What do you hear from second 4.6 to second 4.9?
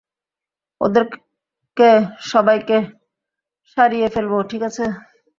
আছে?